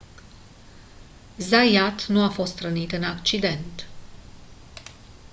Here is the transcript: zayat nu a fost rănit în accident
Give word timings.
zayat 1.37 2.05
nu 2.07 2.23
a 2.23 2.29
fost 2.29 2.59
rănit 2.59 2.91
în 2.91 3.03
accident 3.03 3.85